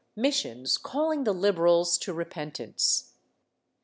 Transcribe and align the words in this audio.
Missions 0.15 0.79
calling 0.79 1.25
the 1.25 1.31
Liberals 1.31 1.95
to 1.99 2.11
re 2.11 2.25
pentance. 2.25 3.11